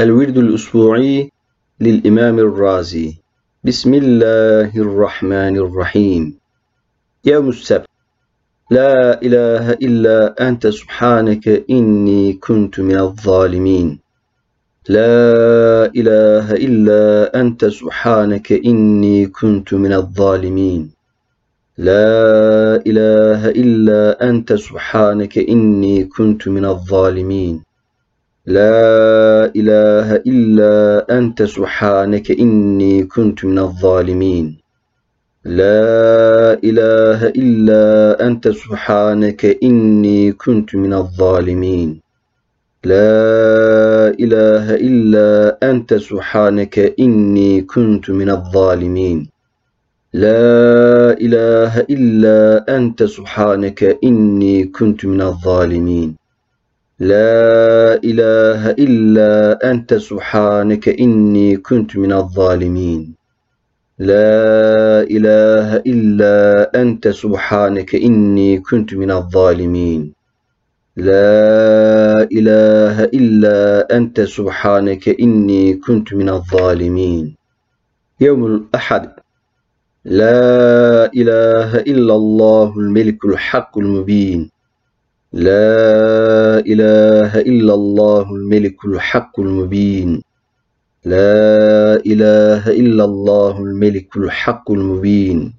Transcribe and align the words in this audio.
الورد 0.00 0.38
الأسبوعي 0.38 1.30
للإمام 1.80 2.38
الرازي. 2.38 3.14
بسم 3.64 3.94
الله 3.94 4.72
الرحمن 4.76 5.56
الرحيم. 5.56 6.34
يوم 7.24 7.48
السبت 7.48 7.86
لا 8.70 9.22
إله 9.22 9.72
إلا 9.72 10.48
أنت 10.48 10.66
سبحانك 10.66 11.64
إني 11.70 12.32
كنت 12.32 12.80
من 12.80 12.98
الظالمين. 12.98 13.98
لا 14.88 15.92
إله 15.96 16.46
إلا 16.66 17.40
أنت 17.40 17.64
سبحانك 17.64 18.52
إني 18.52 19.26
كنت 19.26 19.74
من 19.74 19.92
الظالمين. 19.92 20.90
لا 21.78 22.16
إله 22.86 23.40
إلا 23.48 24.28
أنت 24.28 24.52
سبحانك 24.52 25.38
إني 25.38 26.04
كنت 26.04 26.48
من 26.48 26.64
الظالمين. 26.64 27.69
لا 28.46 29.52
إله 29.56 30.16
إلا 30.16 31.06
أنت 31.18 31.42
سبحانك 31.42 32.30
إني 32.30 33.04
كنت 33.04 33.44
من 33.44 33.58
الظالمين. 33.58 34.56
لا 35.44 36.56
إله 36.64 37.26
إلا 37.36 38.16
أنت 38.26 38.48
سبحانك 38.48 39.58
إني 39.62 40.32
كنت 40.32 40.74
من 40.74 40.92
الظالمين. 40.94 42.00
لا 42.84 44.08
إله 44.20 44.74
إلا 44.74 45.58
أنت 45.62 45.94
سبحانك 45.94 46.94
إني 47.00 47.60
كنت 47.60 48.10
من 48.10 48.30
الظالمين. 48.30 49.28
لا 50.14 51.12
إله 51.20 51.80
إلا 51.80 52.64
أنت 52.76 53.02
سبحانك 53.04 53.98
إني 54.04 54.64
كنت 54.64 55.04
من 55.04 55.22
الظالمين. 55.22 56.16
لا 57.00 57.96
إله 58.04 58.70
إلا 58.70 59.56
أنت 59.70 59.94
سبحانك 59.94 60.88
إني 61.00 61.56
كنت 61.56 61.96
من 61.96 62.12
الظالمين. 62.12 63.14
لا 63.98 65.00
إله 65.08 65.76
إلا 65.76 66.36
أنت 66.82 67.08
سبحانك 67.08 67.94
إني 67.94 68.58
كنت 68.58 68.94
من 68.94 69.10
الظالمين. 69.10 70.12
لا 70.96 72.28
إله 72.28 73.04
إلا 73.04 73.88
أنت 73.96 74.20
سبحانك 74.20 75.08
إني 75.08 75.74
كنت 75.74 76.14
من 76.14 76.28
الظالمين. 76.28 77.36
يوم 78.20 78.46
الأحد. 78.46 79.10
لا 80.04 81.08
إله 81.16 81.70
إلا 81.76 82.14
الله 82.14 82.68
الملك 82.76 83.24
الحق 83.24 83.78
المبين. 83.78 84.50
لا 85.32 86.58
إله 86.58 87.40
إلا 87.40 87.74
الله 87.74 88.26
الملك 88.34 88.84
الحق 88.84 89.40
المبين. 89.40 90.22
لا 91.04 92.02
إله 92.06 92.66
إلا 92.70 93.04
الله 93.04 93.58
الملك 93.58 94.16
الحق 94.16 94.70
المبين. 94.70 95.54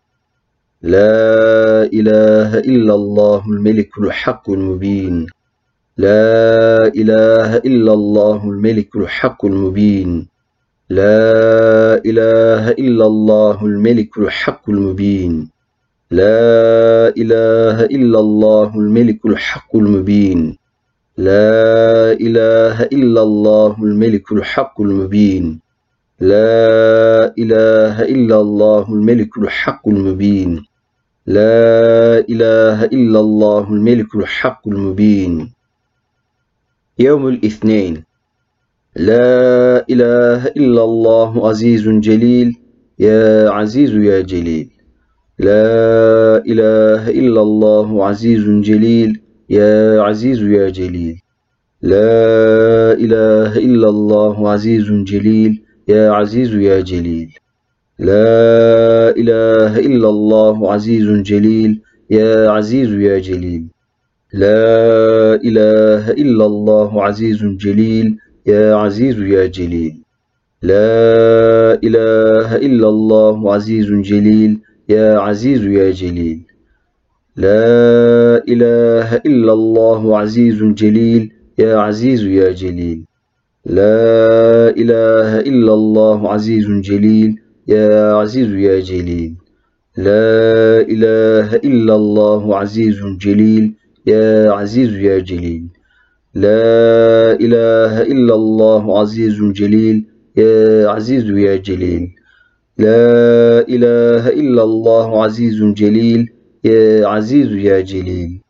لا 0.82 1.84
إله 1.88 2.60
إلا 2.60 2.94
الله 2.96 3.46
الملك 3.48 3.92
الحق 3.98 4.50
المبين. 4.50 5.28
لا 5.98 6.92
إله 6.92 7.58
إلا 7.58 7.94
الله 7.94 8.44
الملك 8.44 8.96
الحق 8.96 9.46
المبين. 9.46 10.28
لا 10.90 11.96
إله 12.06 12.72
إلا 12.72 13.06
الله 13.06 13.66
الملك 13.66 14.18
الحق 14.18 14.70
المبين. 14.70 15.50
لا 16.12 17.08
إله 17.16 17.88
إلا 17.88 18.20
الله 18.20 18.76
الملك 18.76 19.26
الحق 19.26 19.76
المبين. 19.76 20.58
لا 21.18 22.12
إله 22.12 22.84
إلا 22.84 23.22
الله 23.24 23.76
الملك 23.84 24.32
الحق 24.32 24.82
المبين. 24.82 25.62
لا 26.20 27.32
إله 27.40 27.96
إلا 28.04 28.38
الله 28.42 28.86
الملك 28.90 29.38
الحق 29.38 29.88
المبين. 29.88 30.66
لا 31.28 32.20
إله 32.20 32.86
إلا 32.86 33.20
الله 33.20 33.64
الملك 33.70 34.16
الحق 34.16 34.68
المبين. 34.68 35.54
يوم 37.00 37.28
الاثنين. 37.28 38.04
لا 38.96 39.88
إله 39.90 40.48
إلا 40.60 40.84
الله 40.84 41.50
عزيز 41.50 41.88
جليل. 41.88 42.60
يا 43.00 43.50
عزيز 43.50 43.96
يا 43.96 44.22
جليل. 44.22 44.81
لا 45.42 46.38
إله 46.52 47.10
إلا 47.10 47.42
الله 47.42 48.06
عزيز 48.06 48.46
جليل. 48.70 49.22
يا 49.50 50.02
عزيز 50.02 50.42
يا 50.44 50.70
جليل. 50.70 51.16
لا 51.82 52.94
إله 52.94 53.58
إلا 53.58 53.90
الله 53.90 54.50
عزيز 54.52 54.88
جليل. 55.12 55.52
يا 55.88 56.12
عزيز 56.12 56.54
يا 56.54 56.80
جليل. 56.82 57.30
لا 58.00 59.10
إله 59.22 59.80
إلا 59.80 60.10
الله 60.10 60.72
عزيز 60.74 61.08
جليل. 61.32 61.82
يا 62.10 62.50
عزيز 62.50 62.92
يا 62.94 63.18
جليل. 63.20 63.64
لا 64.34 64.62
إله 65.48 66.04
إلا 66.22 66.46
الله 66.46 67.04
عزيز 67.04 67.42
جليل. 67.44 68.18
يا 68.46 68.76
عزيز 68.76 69.18
يا 69.20 69.46
جليل. 69.58 69.96
لا 70.62 71.74
إله 71.88 72.56
إلا 72.56 72.88
الله 72.90 73.54
عزيز 73.54 73.90
جليل. 74.12 74.60
يا 74.94 75.10
عزيز 75.26 75.64
يا 75.80 75.92
جليل 76.02 76.40
لا 77.36 78.44
إله 78.54 79.10
إلا 79.30 79.54
الله 79.60 80.02
عزيز 80.18 80.60
جليل 80.82 81.24
يا 81.64 81.74
عزيز 81.86 82.24
يا 82.40 82.50
جليل 82.62 83.00
لا 83.66 84.70
إله 84.82 85.30
إلا 85.50 85.74
الله 85.74 86.20
عزيز 86.34 86.68
جليل 86.90 87.30
يا 87.68 88.14
عزيز 88.20 88.52
يا 88.68 88.80
جليل 88.80 89.32
لا 89.98 90.82
إله 90.94 91.48
إلا 91.56 91.96
الله 92.02 92.42
عزيز 92.62 93.00
جليل 93.26 93.66
يا 94.06 94.52
عزيز 94.52 94.92
يا 95.08 95.18
جليل 95.20 95.64
لا 96.36 97.34
إله 97.46 97.94
إلا 98.14 98.34
الله 98.42 99.00
عزيز 99.00 99.38
جليل 99.60 99.98
يا 100.38 100.88
عزيز 100.90 101.26
يا 101.48 101.56
جليل 101.56 102.04
لا 102.82 103.62
إله 103.76 104.24
إلا 104.42 104.64
الله 104.64 105.24
عزيز 105.24 105.60
جليل. 105.82 106.22
يا 106.64 107.08
عزيز 107.08 107.52
يا 107.52 107.82
جليل. 107.82 108.42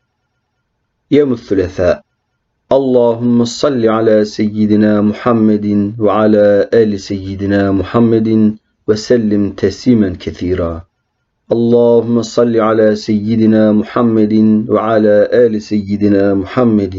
يوم 1.12 1.32
الثلاثاء 1.34 2.02
اللهم 2.72 3.44
صل 3.44 3.84
على 3.90 4.26
سيدنا 4.26 5.02
محمد 5.02 5.68
وعلى 6.00 6.70
آل 6.74 7.00
سيدنا 7.00 7.72
محمد 7.72 8.56
وسلم 8.88 9.44
تسليما 9.52 10.10
كثيرا. 10.20 10.74
اللهم 11.52 12.22
صل 12.22 12.54
على 12.68 12.96
سيدنا 12.96 13.72
محمد 13.72 14.66
وعلى 14.70 15.16
آل 15.44 15.62
سيدنا 15.62 16.34
محمد 16.34 16.96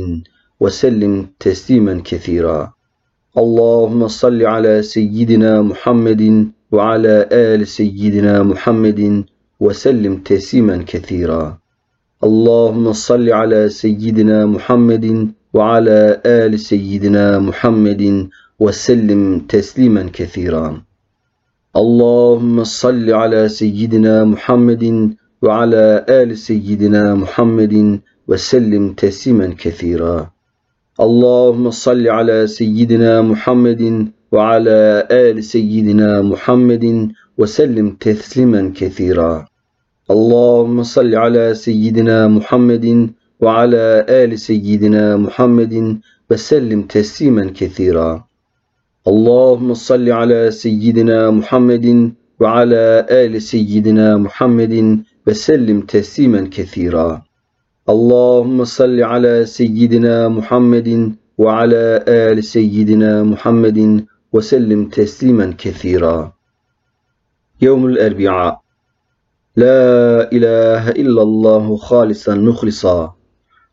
وسلم 0.60 1.26
تسليما 1.40 1.94
كثيرا. 2.04 2.72
اللهم 3.38 4.08
صل 4.08 4.40
على 4.54 4.82
سيدنا 4.82 5.62
محمد 5.62 6.22
وعلى 6.72 7.28
آل 7.32 7.66
سيدنا 7.66 8.42
محمد 8.42 9.24
وسلم 9.60 10.14
تسليما 10.16 10.84
كثيرا. 10.86 11.58
اللهم 12.24 12.92
صل 12.92 13.26
على 13.40 13.68
سيدنا 13.68 14.46
محمد 14.46 15.06
وعلى 15.54 16.20
آل 16.26 16.52
سيدنا 16.58 17.38
محمد 17.38 18.28
وسلم 18.60 19.38
تسليما 19.54 20.02
كثيرا. 20.12 20.82
اللهم 21.76 22.64
صل 22.64 23.06
على 23.12 23.48
سيدنا 23.48 24.24
محمد 24.24 24.84
وعلى 25.42 25.84
آل 26.08 26.38
سيدنا 26.38 27.14
محمد 27.14 28.00
وسلم 28.28 28.92
تسليما 28.92 29.54
كثيرا. 29.58 30.30
اللهم 31.00 31.70
صل 31.70 32.08
على 32.08 32.46
سيدنا 32.46 33.22
محمد 33.22 33.82
وعلى 34.32 35.08
آل 35.10 35.44
سيدنا 35.44 36.22
محمد 36.22 37.12
وسلم 37.38 37.90
تسليما 37.90 38.72
كثيرا. 38.74 39.46
اللهم 40.10 40.82
صل 40.82 41.14
على 41.14 41.54
سيدنا 41.54 42.28
محمد 42.28 42.86
وعلى 43.40 44.06
آل 44.08 44.38
سيدنا 44.38 45.16
محمد 45.16 45.74
وسلم 46.30 46.82
تسليما 46.82 47.44
كثيرا. 47.54 48.24
اللهم 49.08 49.74
صل 49.74 50.06
على 50.10 50.50
سيدنا 50.50 51.30
محمد 51.30 52.12
وعلى 52.40 53.06
آل 53.10 53.42
سيدنا 53.42 54.16
محمد 54.16 54.74
وسلم 55.26 55.80
تسليما 55.80 56.48
كثيرا. 56.56 57.22
اللهم 57.88 58.64
صل 58.64 59.02
على 59.02 59.44
سيدنا 59.44 60.28
محمد 60.28 60.88
وعلى 61.38 62.04
آل 62.08 62.44
سيدنا 62.44 63.22
محمد 63.22 64.04
وسلم 64.32 64.88
تسليما 64.88 65.54
كثيرا. 65.58 66.32
يوم 67.60 67.86
الأربعاء. 67.86 68.60
لا 69.56 70.32
إله 70.32 70.88
إلا 70.88 71.22
الله 71.22 71.76
خالصا 71.76 72.34
مخلصا. 72.34 73.14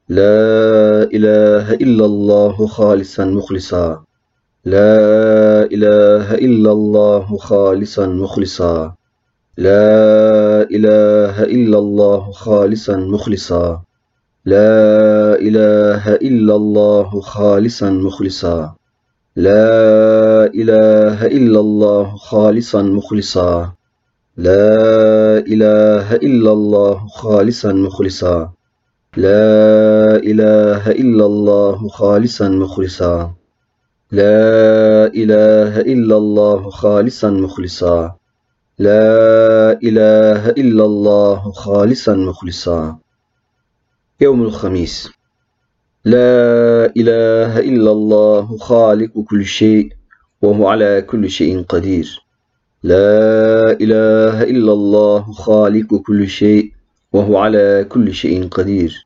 لا 0.10 1.04
إله 1.04 1.74
إلا 1.74 2.06
الله 2.06 2.68
خالصا 2.68 3.26
مخلصا. 3.26 4.04
لا 4.66 5.64
إله 5.64 6.36
إلا 6.36 6.72
الله 6.72 7.38
خالصا 7.38 8.08
مخلصا. 8.08 8.96
لا 9.58 10.62
إله 10.72 11.44
إلا 11.44 11.78
الله 11.78 12.32
خالصا 12.32 12.96
مخلصا. 12.98 13.82
لا 14.46 15.36
إله 15.36 16.16
إلا 16.16 16.56
الله 16.56 17.22
خالصا 17.22 17.90
مخلصا. 17.90 18.79
لا 19.36 20.46
إله 20.46 21.26
إلا 21.26 21.60
الله 21.60 22.16
خالصا 22.16 22.82
مخلصا. 22.82 23.74
لا 24.38 25.38
إله 25.38 26.16
إلا 26.16 26.52
الله 26.52 27.08
خالصا 27.08 27.74
مخلصا. 27.74 28.50
لا 29.18 30.16
إله 30.16 30.92
إلا 30.92 31.26
الله 31.26 31.88
خالصا 31.88 32.50
مخلصا. 32.50 33.34
لا 34.12 35.06
إله 35.08 35.82
إلا 35.82 36.18
الله 36.18 36.70
خالصا 36.70 37.30
مخلصا. 37.30 38.16
لا 38.80 39.72
إله 39.84 40.50
إلا 40.50 40.86
الله 40.86 41.52
خالصا 41.52 42.14
مخلصا. 42.14 42.98
يوم 44.22 44.42
الخميس. 44.42 45.19
لا 46.06 46.86
إله 46.98 47.60
إلا 47.60 47.92
الله 47.92 48.58
خالق 48.58 49.12
كل 49.30 49.46
شيء 49.46 49.90
وهو 50.42 50.68
على 50.68 51.02
كل 51.02 51.30
شيء 51.30 51.64
قدير. 51.64 52.24
لا 52.84 53.72
إله 53.72 54.44
إلا 54.44 54.74
الله 54.74 55.32
خالق 55.32 55.96
كل 55.96 56.28
شيء 56.28 56.72
وهو 57.14 57.38
على 57.38 57.86
كل 57.90 58.14
شيء 58.14 58.48
قدير. 58.48 59.06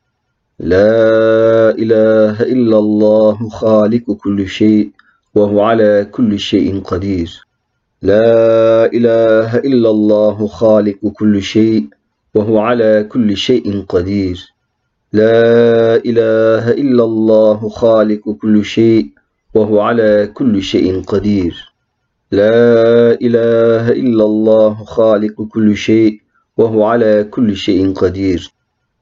لا 0.59 1.73
إله 1.73 2.41
إلا 2.41 2.77
الله 2.77 3.49
خالق 3.49 4.11
كل 4.11 4.47
شيء 4.47 4.91
وهو 5.35 5.61
على 5.61 6.07
كل 6.11 6.39
شيء 6.39 6.79
قدير. 6.81 7.47
لا 8.01 8.85
إله 8.85 9.57
إلا 9.57 9.89
الله 9.89 10.47
خالق 10.47 10.99
كل 11.13 11.41
شيء 11.41 11.87
وهو 12.35 12.59
على 12.59 13.03
كل 13.09 13.37
شيء 13.37 13.81
قدير. 13.89 14.52
لا 15.13 15.95
إله 15.95 16.71
إلا 16.71 17.03
الله 17.03 17.69
خالق 17.69 18.29
كل 18.41 18.65
شيء 18.65 19.09
وهو 19.53 19.79
على 19.79 20.29
كل 20.33 20.61
شيء 20.63 21.01
قدير. 21.01 21.73
لا 22.31 23.13
إله 23.21 23.89
إلا 23.89 24.23
الله 24.25 24.73
خالق 24.73 25.41
كل 25.41 25.77
شيء 25.77 26.19
وهو 26.57 26.83
على 26.83 27.27
كل 27.29 27.55
شيء 27.55 27.93
قدير. 27.93 28.51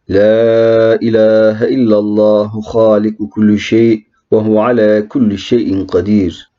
لا 0.08 1.00
إله 1.00 1.64
إلا 1.64 2.00
الله 2.00 2.62
خالق 2.62 3.18
كل 3.36 3.60
شيء 3.60 4.04
وهو 4.32 4.60
على 4.60 5.02
كل 5.08 5.38
شيء 5.38 5.86
قدير. 5.86 6.50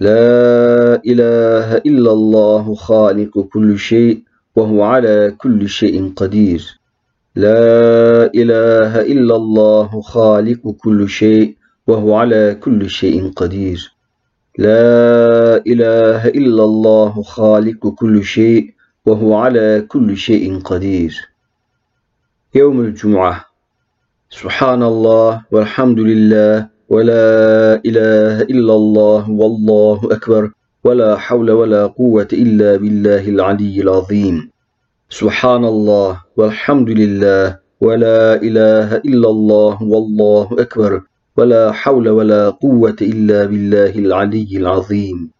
لا 0.00 1.00
إله 1.06 1.76
إلا 1.76 2.12
الله 2.12 2.74
خالق 2.74 3.40
كل 3.52 3.78
شيء 3.78 4.22
وهو 4.56 4.82
على 4.82 5.34
كل 5.38 5.68
شيء 5.68 6.12
قدير. 6.16 6.79
لا 7.36 8.26
إله 8.34 9.00
إلا 9.00 9.36
الله 9.36 10.00
خالق 10.00 10.74
كل 10.82 11.08
شيء 11.08 11.56
وهو 11.86 12.14
على 12.14 12.56
كل 12.60 12.90
شيء 12.90 13.30
قدير. 13.36 13.94
لا 14.58 15.62
إله 15.66 16.28
إلا 16.28 16.64
الله 16.64 17.22
خالق 17.22 17.88
كل 17.88 18.24
شيء 18.24 18.74
وهو 19.06 19.34
على 19.34 19.84
كل 19.88 20.16
شيء 20.16 20.58
قدير. 20.58 21.28
يوم 22.54 22.80
الجمعة. 22.80 23.44
سبحان 24.30 24.82
الله 24.82 25.42
والحمد 25.50 26.00
لله 26.00 26.68
ولا 26.88 27.78
إله 27.86 28.42
إلا 28.42 28.74
الله 28.74 29.30
والله 29.30 30.00
أكبر 30.10 30.50
ولا 30.84 31.16
حول 31.16 31.50
ولا 31.50 31.86
قوة 31.86 32.28
إلا 32.32 32.76
بالله 32.76 33.28
العلي 33.28 33.80
العظيم. 33.80 34.49
سبحان 35.10 35.64
الله 35.64 36.20
والحمد 36.38 36.90
لله 36.90 37.58
ولا 37.80 38.38
إله 38.38 38.96
إلا 38.96 39.28
الله 39.28 39.82
والله 39.82 40.46
أكبر 40.58 41.02
ولا 41.36 41.72
حول 41.72 42.08
ولا 42.08 42.50
قوة 42.50 42.94
إلا 43.02 43.44
بالله 43.50 43.90
العلي 43.90 44.50
العظيم. 44.62 45.30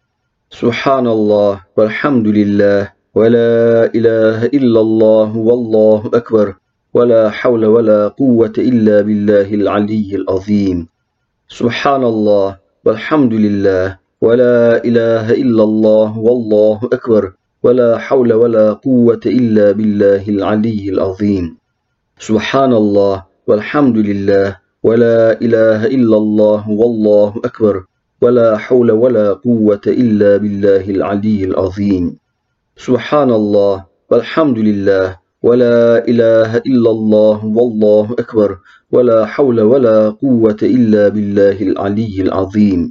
سبحان 0.51 1.07
الله 1.07 1.53
والحمد 1.77 2.27
لله 2.27 2.81
ولا 3.15 3.87
إله 3.95 4.39
إلا 4.51 4.79
الله 4.81 5.29
والله 5.37 6.01
أكبر 6.13 6.47
ولا 6.93 7.29
حول 7.29 7.65
ولا 7.65 8.07
قوة 8.07 8.55
إلا 8.57 9.01
بالله 9.07 9.47
العلي 9.53 10.09
العظيم. 10.15 10.87
سبحان 11.47 12.03
الله 12.03 12.47
والحمد 12.85 13.33
لله 13.33 13.87
ولا 14.21 14.83
إله 14.83 15.25
إلا 15.31 15.63
الله 15.63 16.09
والله 16.19 16.79
أكبر 16.93 17.23
ولا 17.63 17.97
حول 17.97 18.33
ولا 18.33 18.73
قوة 18.73 19.19
إلا 19.25 19.71
بالله 19.71 20.23
العلي 20.29 20.89
العظيم. 20.89 21.57
سبحان 22.19 22.73
الله 22.73 23.25
والحمد 23.47 23.97
لله 23.97 24.57
ولا 24.83 25.41
إله 25.41 25.85
إلا 25.85 26.17
الله 26.17 26.69
والله 26.69 27.29
أكبر 27.45 27.85
ولا 28.21 28.57
حول 28.57 28.91
ولا 28.91 29.33
قوة 29.33 29.85
إلا 29.87 30.37
بالله 30.37 30.89
العلي 30.89 31.43
العظيم. 31.45 32.17
سبحان 32.77 33.29
الله 33.31 33.85
والحمد 34.11 34.57
لله 34.57 35.17
ولا 35.43 36.07
إله 36.07 36.57
إلا 36.57 36.89
الله 36.89 37.45
والله 37.45 38.05
أكبر 38.19 38.57
ولا 38.91 39.25
حول 39.25 39.61
ولا 39.61 40.09
قوة 40.09 40.61
إلا 40.63 41.09
بالله 41.09 41.57
العلي 41.61 42.21
العظيم. 42.21 42.81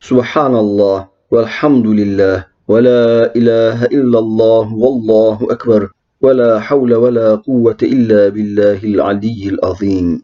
سبحان 0.00 0.54
الله 0.56 1.08
والحمد 1.30 1.86
لله 1.86 2.47
ولا 2.68 3.32
إله 3.36 3.84
إلا 3.84 4.18
الله 4.18 4.74
والله 4.74 5.38
أكبر 5.50 5.88
ولا 6.20 6.60
حول 6.60 6.94
ولا 6.94 7.34
قوة 7.34 7.76
إلا 7.82 8.28
بالله 8.28 8.80
العلي 8.84 9.48
العظيم. 9.48 10.22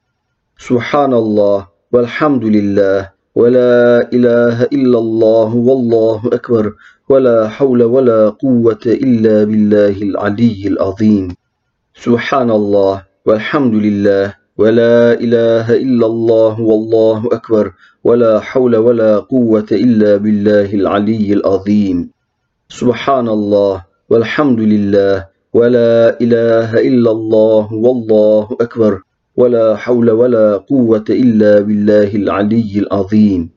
سبحان 0.58 1.12
الله 1.14 1.66
والحمد 1.92 2.44
لله 2.44 3.10
ولا 3.34 4.12
إله 4.12 4.62
إلا 4.76 4.98
الله 4.98 5.50
والله 5.56 6.20
أكبر 6.32 6.72
ولا 7.08 7.48
حول 7.48 7.82
ولا 7.82 8.28
قوة 8.28 8.84
إلا 8.86 9.44
بالله 9.44 9.96
العلي 10.02 10.60
العظيم. 10.66 11.24
سبحان 11.96 12.50
الله 12.50 13.02
والحمد 13.26 13.74
لله 13.74 14.34
ولا 14.58 15.16
إله 15.16 15.66
إلا 15.80 16.06
الله 16.06 16.60
والله 16.60 17.18
أكبر 17.32 17.72
ولا 18.04 18.40
حول 18.40 18.76
ولا 18.76 19.18
قوة 19.18 19.70
إلا 19.72 20.16
بالله 20.16 20.68
العلي 20.74 21.32
العظيم. 21.32 22.10
سبحان 22.68 23.28
الله 23.28 23.84
والحمد 24.10 24.60
لله 24.60 25.26
ولا 25.54 26.20
إله 26.20 26.70
إلا 26.80 27.10
الله 27.10 27.72
والله 27.72 28.48
أكبر 28.60 29.00
ولا 29.36 29.76
حول 29.76 30.10
ولا 30.10 30.56
قوة 30.56 31.04
إلا 31.10 31.60
بالله 31.60 32.10
العلي 32.16 32.72
العظيم. 32.78 33.50